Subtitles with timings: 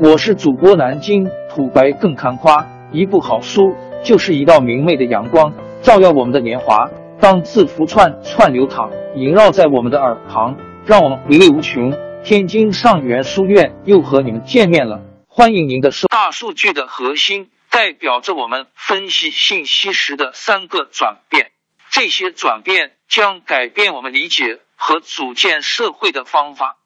[0.00, 6.90] 我是主播南京土白更看花，一部好书就是一道明媚的阳光，照耀我们的年华。
[7.20, 11.92] 当字符串串流淌，萦绕在我们的耳旁，让我们回味无穷。
[12.24, 16.08] 天津上元书院又和你们见面了，欢迎您的收。
[16.08, 21.52] 大数据的核心代表着我们分析信息时的三个转变，
[21.90, 26.78] 这些转变将改变我们理解和组建社会的方法。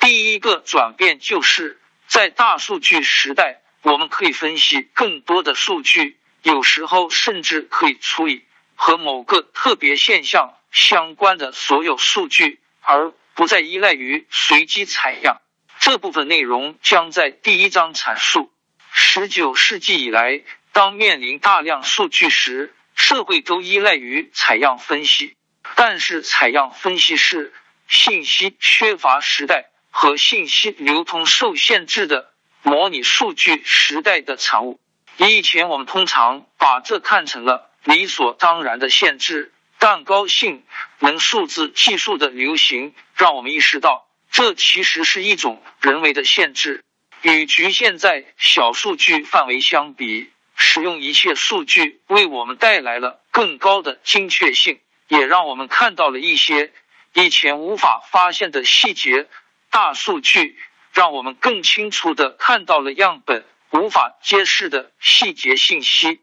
[0.00, 15.40] 第一个转变就是在大数据时代，我们可以分析更多的数据，有时候甚至可以处理和某个特别现象相关的所有数据，而不再依赖于随机采样。
[15.78, 18.52] 这部分内容将在第一章阐述。
[18.92, 20.42] 十九世纪以来，
[20.72, 25.36] 当面临大量数据时，社会都依赖于采样分析，
[25.74, 27.52] 但是采样分析是
[27.88, 29.70] 信息缺乏时代。
[29.98, 32.30] 和信息流通受限制的
[32.60, 34.78] 模拟数据时代的产物。
[35.16, 40.64] 以前我们通常把这看成了理所当然的限制，但高性
[40.98, 46.84] 能数字技术的流行让我们意识到，这其实是一种人为的限制。
[47.22, 56.70] 与局限在小数据范围相比，使用一切数据为我们带来了更高的精确性，也让我们看到了一些
[57.14, 59.26] 以前无法发现的细节。
[59.70, 60.56] 大数据
[60.92, 66.20] 让我们更清楚的看到了样本无法揭示的细节信息。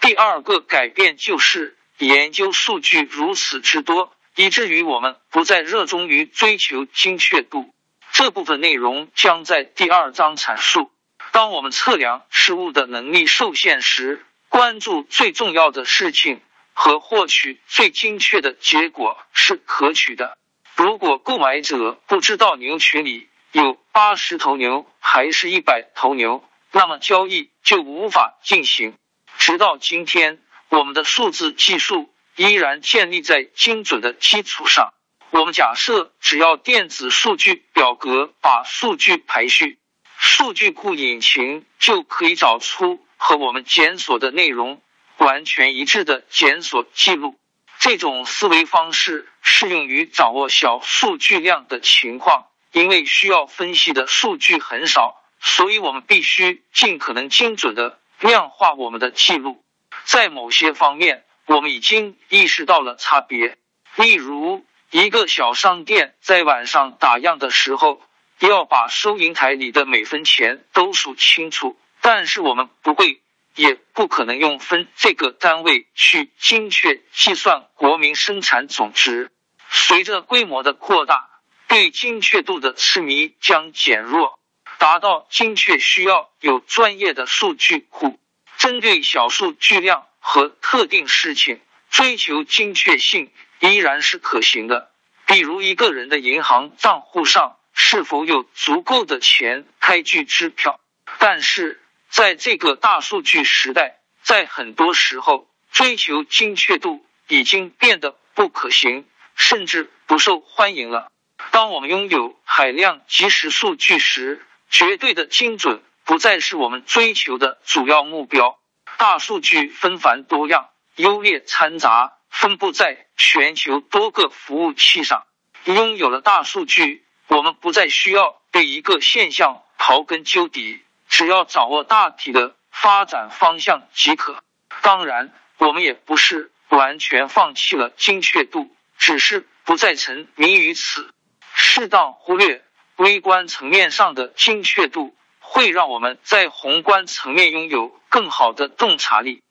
[0.00, 7.74] 第二个改变就是研究数据如此之多，以至于我们不再热衷于追求精确度。
[8.12, 10.92] 这部分内容将在第二章阐述。
[11.30, 16.42] 当我们测量事物的能力受限时，关注最重要的事情
[16.74, 20.36] 和获取最精确的结果是可取的。
[20.82, 28.94] 如果购买者不知道牛群里有八十头牛还是一百头牛，那么交易就无法进行。
[29.38, 34.92] 直到今天，我们的数字技术依然建立在精准的基础上。
[35.30, 39.78] 我们假设，只要电子数据表格把数据排序，
[40.18, 44.82] 数据库引擎就可以找出和我们检索的内容
[45.18, 47.36] 完全一致的检索记录。
[47.82, 59.64] 这种思维方式适用于掌握小数据量的情况，因为需要分析的数据很少，所以我们必须尽可能精准的量化我们的记录。
[60.04, 63.58] 在某些方面，我们已经意识到了差别。
[63.96, 68.00] 例如，一个小商店在晚上打烊的时候，
[68.38, 73.20] 要把收银台里的每分钱都数清楚，但是我们不会。
[73.54, 79.30] 也不可能用分这个单位去精确计算国民生产总值。
[79.70, 81.28] 随着规模的扩大，
[81.68, 84.38] 对精确度的痴迷将减弱。
[84.78, 88.18] 达到精确需要有专业的数据库。
[88.56, 93.30] 针对小数据量和特定事情，追求精确性
[93.60, 94.90] 依然是可行的。
[95.26, 100.80] 比如，一个人的银行账户上是否有足够的钱开具支票？
[101.18, 101.81] 但是。
[102.12, 111.10] 在这个大数据时代，在很多时候，追求精确度已经变得不可行，甚至不受欢迎了。
[111.52, 118.58] 当我们拥有海量即时数据时，绝对的精准不再是我们追求的主要目标。
[118.98, 125.24] 大数据纷繁多样、优劣掺杂，分布在全球多个服务器上。
[125.64, 130.82] 拥有了大数据，我们不再需要对一个现象刨根究底。
[131.12, 134.42] 只要掌握大体的发展方向即可。
[134.80, 141.12] 当然，我们也不是完全放弃了精确度，只是不再沉迷于此。
[141.54, 142.64] 适当忽略
[142.96, 149.42] 微观层面上的精确度，会让我们在宏观层面拥有更好的洞察力。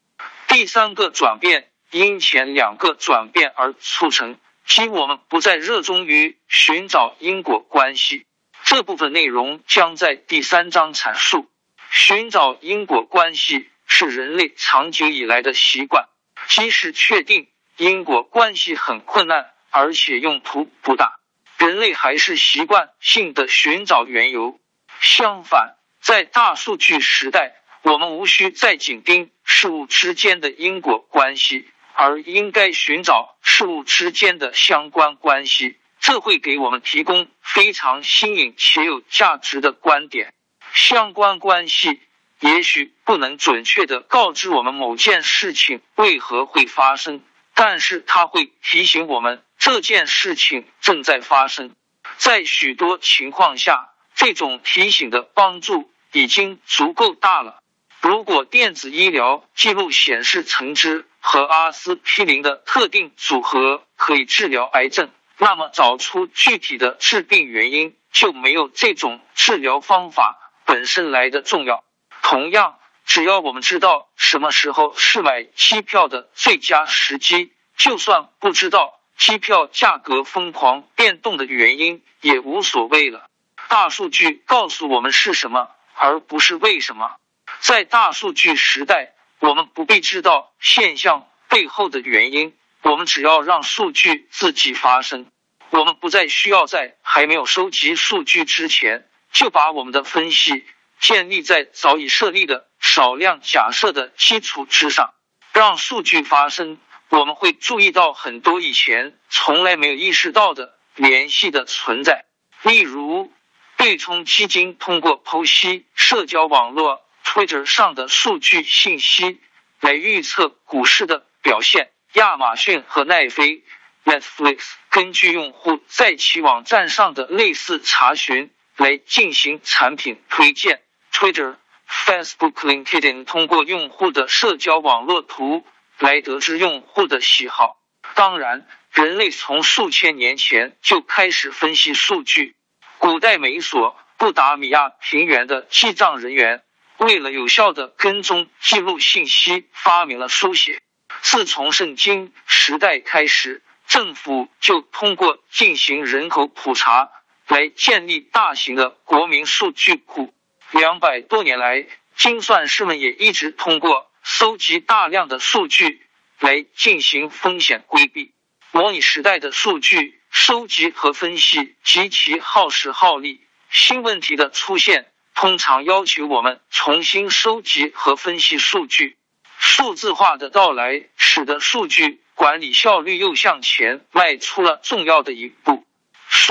[0.47, 8.25] 第三个转变因前两个转变而促成，即我们不再热衷于寻找因果关系。
[8.63, 11.50] 这部分内容将在第三章阐述。
[11.93, 16.07] 寻找因果关系是人类长久以来的习惯，
[16.47, 21.19] 即使确定因果关系很困难，而且用途不大，
[21.57, 24.57] 人类还是习惯性的寻找缘由。
[25.01, 35.77] 相反，在大数据时代，我们无需再紧盯事物之间的因果关系，而应该寻找事物之间的相关关系。
[35.99, 40.33] 这会给我们提供非常新颖且有价值的观点。
[40.73, 41.99] 相关关系
[42.39, 47.21] 也许不能准确的告知我们某件事情为何会发生，
[47.53, 51.75] 但是它会提醒我们这件事情正在发生。
[52.17, 57.59] 在许多情况下，这种提醒的帮助已经足够大了。
[58.01, 71.83] 如果电子医疗记录显示橙汁和阿司匹林的特定组合可以治疗癌症，那么找出具体的致病原因就没有这种治疗方法本身来的重要。
[72.21, 83.25] 同样，只要我们知道什么时候是买机票的最佳时机，就算不知道机票价格疯狂变动的原因，也无所谓了。
[83.67, 87.15] 大数据告诉我们是什么，而不是为什么。
[87.59, 95.27] 在大数据时代，我们不必知道现象背后的原因，我们只要让数据自己发生。
[95.69, 100.65] 我们不再需要在还没有收集数据之前，就把我们的分析
[100.99, 105.13] 建立在早已设立的少量假设的基础之上。
[105.53, 106.77] 让数据发生，
[107.09, 112.25] 我们会注意到很多以前从来没有意识到的联系的存在，
[112.63, 113.31] 例如
[113.77, 117.01] 对冲基金通过剖析社交网络。
[117.23, 119.39] Twitter 上的数据信息
[119.79, 121.91] 来预测股市的表现。
[122.13, 123.63] 亚马逊和奈飞
[124.03, 128.51] Netflix 根据用户在其网站上的类似查询
[128.81, 130.81] 来进行产品推荐。
[131.13, 131.55] Twitter、
[131.87, 135.63] Facebook、LinkedIn 通过用户的社交网络图
[135.99, 137.77] 来得知用户的喜好。
[138.15, 142.55] 当然，人类从数千年前就开始分析数据。
[142.97, 146.63] 古代美索不达米亚平原的记账人员。
[146.97, 150.81] 为了有效的跟踪记录信息，发明了书写。
[151.21, 157.09] 自从圣经时代开始，政府就通过进行人口普查
[157.51, 160.33] 来建立大型的国民数据库。
[160.71, 166.01] 两百多年来，精算师们也一直通过收集大量的数据
[166.39, 168.31] 来进行风险规避。
[168.71, 175.07] 模拟时代的数据收集和分析极其耗时耗力，新问题的出现。
[175.35, 179.17] 通常要求我们重新收集和分析数据。
[179.57, 185.85] 数字化的到来，使得数据管理效率又向前迈出了重要的一步。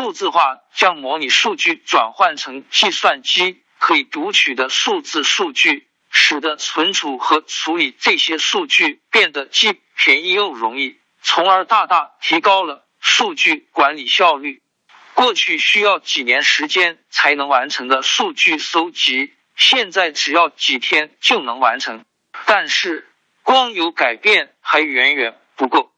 [0.01, 14.63] 数字化将模拟数据转换成计算机可以读取的数字数据，使得存储和处理这些数据变得既便宜又容易，从而大大提高了数据管理效率。
[15.13, 22.07] 过去需要几年时间才能完成的数据收集，现在只要几天就能完成。
[22.47, 23.07] 但是，
[23.43, 25.90] 光有改变还远远不够。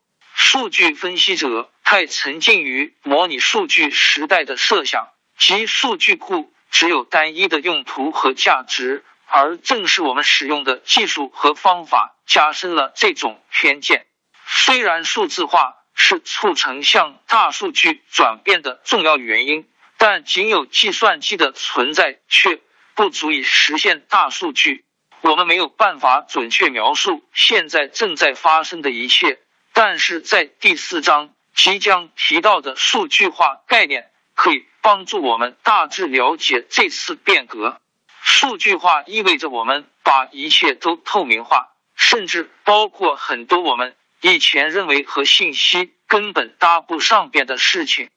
[0.45, 5.09] 数据分析者太沉浸于模拟数据时代的设想，
[5.39, 14.05] 即数据库只有单一的用途和价值，而正是我们使用的技术和方法加深了这种偏见。
[14.47, 15.77] 虽然数字化。
[15.95, 19.69] 是促成向大数据转变的重要原因，
[19.99, 22.61] 但仅有计算机的存在却
[22.95, 24.87] 不足以实现大数据。
[25.21, 29.39] 我们没有办法准确描述现在正在发生的一切，
[29.85, 37.81] 但是在第四章即将提到的数据化概念可以帮助我们大致了解这次变革。
[38.21, 43.97] 数据化意味着我们把一切都透明化，甚至包括很多我们。
[44.21, 48.09] 以前认为和信息根本搭不上边的事情，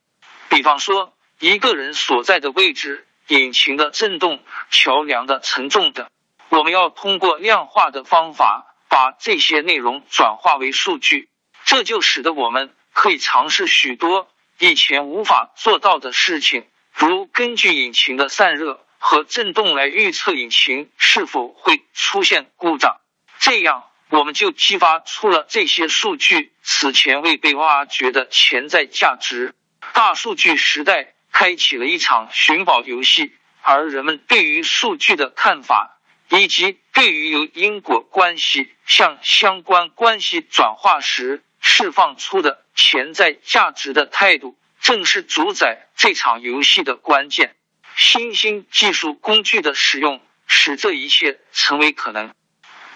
[0.49, 6.07] 比方说一个人所在的位置、引擎的震动、桥梁的承重等，
[6.49, 11.27] 我们要通过量化的方法把这些内容转化为数据，
[11.65, 14.29] 这就使得我们可以尝试许多
[14.59, 23.01] 以前无法做到的事情，如根据引擎的散热和震动来预测引擎是否会出现故障，
[23.39, 23.83] 这样。
[24.09, 29.55] 我们就激发出了这些数据此前未被挖掘的潜在价值。
[29.93, 47.55] 大数据时代开启了一场寻宝游戏，而人们对于数据的看法，以及对于由因果关系向相关关系转化时释放出的潜在价值的态度，正是主宰这场游戏的关键。
[47.97, 52.35] 新兴技术工具的使用，使这一切成为可能。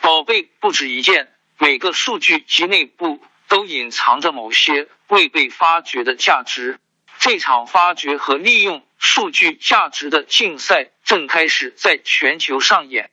[0.02, 6.80] 宝贝不止一件，每个数据集内部都隐藏着某些未被发掘的价值。
[7.18, 13.10] 这场发掘和利用数据价值的竞赛正开始在全球上演。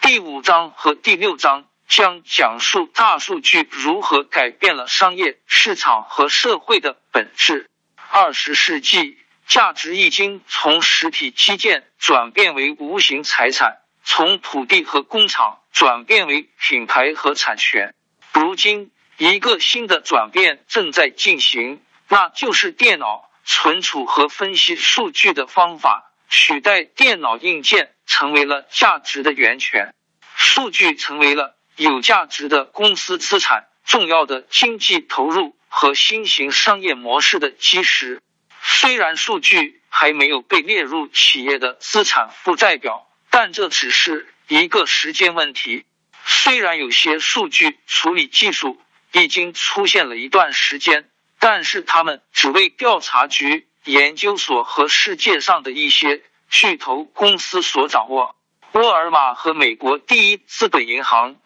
[0.00, 7.70] 第五章和第六章将讲述大数据如何改变了商业市场和社会的本质。
[8.10, 13.78] 二十世纪，价值已经从实体基建转变为无形财产。
[14.06, 17.94] 从土地和工厂转变为品牌和产权，
[18.34, 29.94] 如今一个新的转变正在进行，那就是电脑存储和分析数据的方法取代电脑硬件成为了价值的源泉，
[30.36, 38.20] 数据成为了有价值的公司资产、重要的经济投入和新型商业模式的基石。
[38.62, 45.84] 虽然数据还没有被列入企业的资产负债表，但这只是一个时间问题。
[46.24, 48.80] 虽然有些数据处理技术
[49.12, 53.68] 已经出现了一段时间，但是他们只为调查局。
[53.86, 58.34] 研究所和世界上的一些巨头公司所掌握。
[58.72, 61.36] 沃尔玛和美国第一资本银行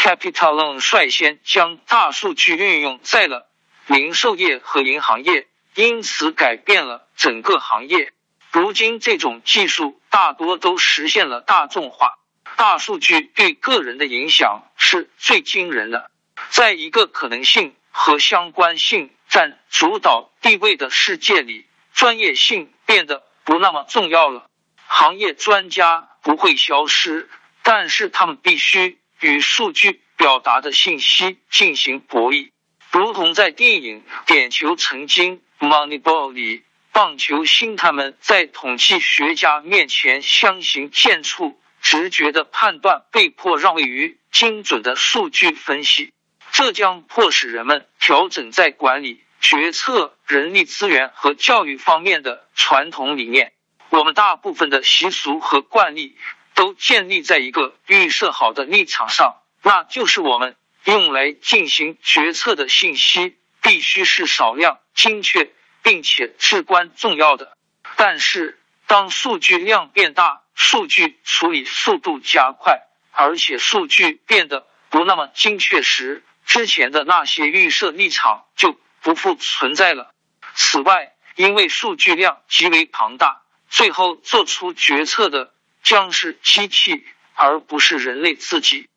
[0.00, 3.48] Capital Loan 率先将大数据运用在了
[3.86, 8.12] 零售业和银行业，因此改变了整个行业。
[8.52, 12.12] 如今，这种技术大多都实现了大众化。
[12.56, 16.12] 大数据对个人的影响是最惊人的。
[16.50, 21.66] 在一个可能性和相关性占主导地位的世界里。
[21.92, 24.48] 专业性变得不那么重要了，
[24.86, 27.28] 行业专家不会消失，
[27.64, 32.50] 但是他们必须与数据表达的信息进行博弈，
[32.92, 46.12] 如同在电影《点球成金》（Moneyball） 里，棒球星他们在统计学家面前相形见绌，直觉的判断被迫让位于精准的数据分析，
[46.52, 49.22] 这将迫使人们调整在管理。
[49.40, 53.52] 决策、人力资源和教育方面的传统理念，
[53.90, 56.16] 我们大部分的习俗和惯例
[56.58, 65.52] 都建立在一个预设好的立场上，那就是我们用来进行决策的信息必须是少量、精确
[65.84, 67.56] 并且至关重要的。
[67.94, 72.80] 但是，当数据量变大，数据处理速度加快，
[73.12, 78.76] 而且数据变得不那么精确时，之前的那些预设立场就。
[79.00, 80.12] 不复存在了。
[80.56, 87.04] 此外，因为数据量极为庞大，最后做出决策的将是机器，
[87.34, 88.88] 而不是人类自己。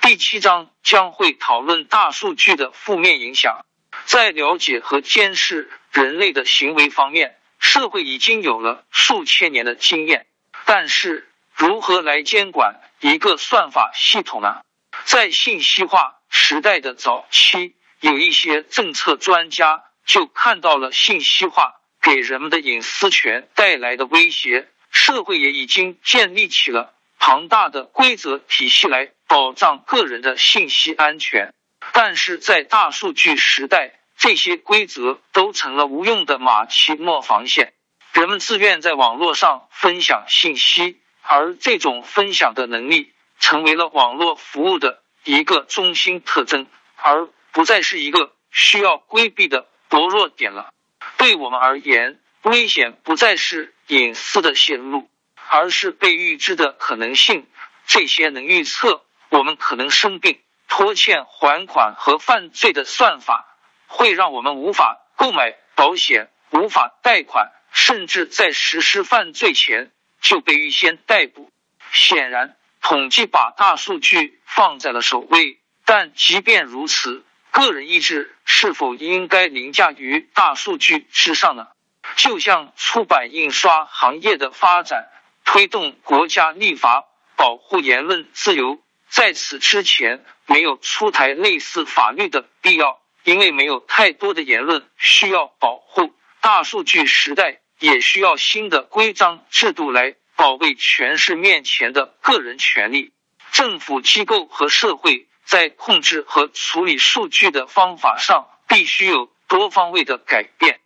[0.00, 3.64] 第七章将会讨论大数据的负面影响。
[4.06, 10.26] 在了解和监视人类的行为方面，社会已经有了数千年的经验。
[10.64, 14.62] 但是，如何来监管一个算法系统呢？
[15.04, 17.76] 在信息化时代的早期。
[18.00, 31.52] 有一些政策专家就看到了信息化给人们的隐私权带来的威胁，社会也已经建立起了庞大的规则体系来保障个人的信息安全。
[31.92, 37.74] 但是在大数据时代，这些规则都成了无用的马其诺防线。
[38.14, 47.28] 人们自愿在网络上分享信息，而这种分享的能力成为了网络服务的一个中心特征，而。
[47.54, 50.72] 不再是一个需要规避的薄弱点了。
[51.18, 55.08] 对我们而言，危险不再是隐私的泄露，
[55.48, 57.46] 而是被预知的可能性。
[57.86, 63.46] 这些能预测我们可能生病、拖欠还款和犯罪的算法，
[63.86, 71.50] 会让我们无法购买保险、无法贷款，甚至在实施犯罪前就被预先逮捕。
[71.92, 77.24] 显然，统计把大数据放在了首位，但即便如此。
[77.50, 81.68] 个人意志是否应该凌驾于大数据之上呢？
[82.16, 85.08] 就像出版印刷行业的发展
[85.44, 87.04] 推动国家立法
[87.36, 88.78] 保护言论自由，
[89.08, 96.14] 在此之前没有出台类似法律的必要，因为没有太多的言论需要保护。
[96.40, 103.12] 大数据时代也需要新的规章制度来保卫权势面前的个人权利。
[103.52, 105.28] 政府机构和社会。
[105.46, 110.80] 在控制和处理数据的方法上，必须有多方位的改变。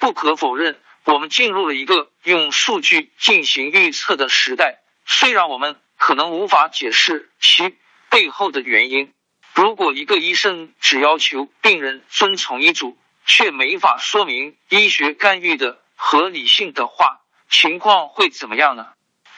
[0.00, 4.80] 不可否认，我们进入了一个用数据进行预测的时代。
[5.06, 7.76] 虽然我们可能无法解释其
[8.08, 9.12] 背后的原因。
[9.54, 18.88] 如果一个医生只要求病人遵从医嘱，却没法说明医学干预的合理性的话，情况会怎么样呢？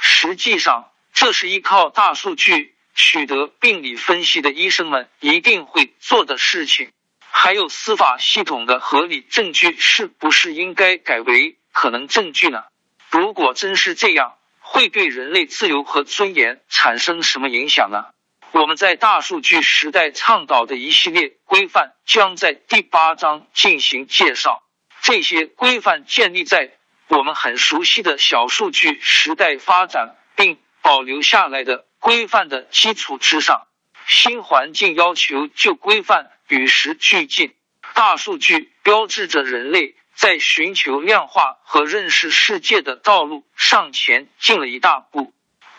[0.01, 2.75] 实际上，这是依靠大数据。
[2.95, 6.93] 取得病理分析的医生们一定会做的事情，
[7.35, 12.65] 还有司法系统的合理证据是不是应该改为可能证据呢？
[13.11, 18.05] 如果真是这样，会对人类自由和尊严产生什么影响呢？
[18.53, 24.63] 我们在大数据时代倡导的一系列规范将在第八章进行介绍。
[25.01, 26.71] 这些规范建立在
[27.09, 31.87] 我们很熟悉的小数据时代发展并保留下来的。
[31.99, 33.67] 规范的基础之上，
[34.07, 37.55] 新环境要求旧规范与时俱进。
[37.95, 45.33] 大数据标志着人类在寻求量化和认识世界的道路上前进了一大步。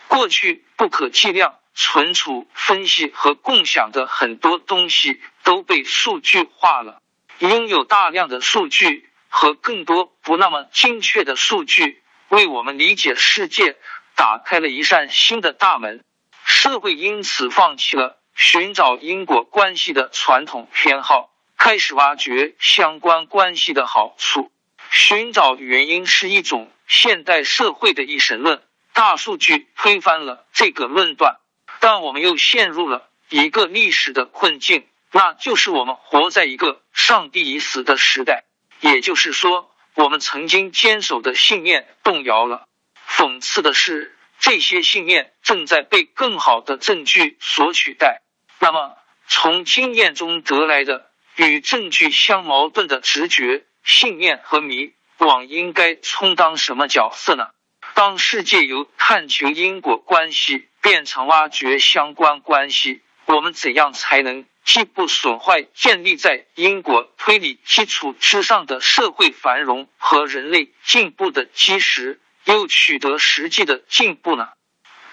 [0.08, 7.00] 过去不可计量、存储、分析和共享的很多东西都被数据化了。
[7.38, 13.76] 拥有大量的数据和更多不那么精确的数据，为我们理解世界
[14.16, 16.04] 打开了一扇新的大门。
[16.44, 21.30] 社会因此放弃了寻找因果关系的传统偏好。
[21.56, 24.52] 开始挖掘相关关系的好处，
[24.90, 28.60] 寻找原因是一种现代社会的一神论。
[28.92, 31.38] 大数据推翻了这个论断，
[31.80, 38.44] 但我们又陷入了一个历史的困境，那就是我们活在一个上帝已死的时代。
[38.80, 42.66] 也就是说，我们曾经坚守的信念动摇了。
[43.08, 48.20] 讽刺的是，这些信念正在被更好的证据所取代。
[48.64, 48.96] 那么，
[49.28, 51.10] 从经验中得来的。
[51.36, 57.48] 与证据相矛盾的直觉、信念和迷惘应该充当什么角色呢？
[57.92, 74.48] 当世界由探求因果关系变成挖掘相关关系，我们怎样才能既不损坏建立在因果推理基础之上的社会繁荣和人类进步的基石，又取得实际的进步呢？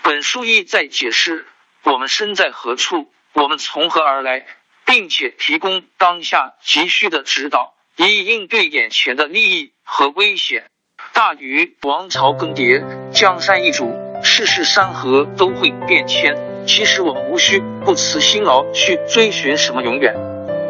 [0.04, 1.46] 本书意在解释
[1.84, 4.46] 我们身在何处，我们从何而来。
[4.84, 10.66] 并且提供当下急需的指导，以应对眼前的利益和危险。
[11.14, 16.36] 大禹王朝更迭，江山易主，世事山河都会变迁。
[16.68, 20.14] 其实我们无需不辞辛劳去追寻什么永远，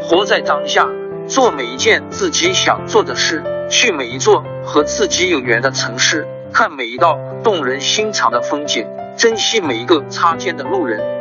[0.04, 0.88] 活在当下，
[1.28, 8.86] 做每一件自己想做的事，去每一座和自己有缘的城市，看每一道动人心肠的风景，
[9.18, 11.21] 珍惜每一个擦肩的路人。